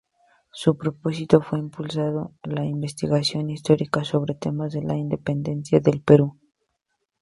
Su 0.51 0.77
propósito 0.79 1.41
fue 1.41 1.59
impulsar 1.59 2.11
la 2.41 2.65
investigación 2.65 3.51
histórica 3.51 4.03
sobre 4.03 4.33
temas 4.33 4.73
de 4.73 4.81
la 4.81 4.95
Independencia 4.97 5.79
del 5.79 6.01
Perú. 6.01 6.39